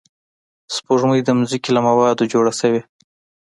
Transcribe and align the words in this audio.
سپوږمۍ 0.75 1.19
د 1.23 1.29
ځمکې 1.49 1.69
له 1.75 1.81
موادو 1.87 2.29
جوړه 2.33 2.53
شوې 2.59 2.81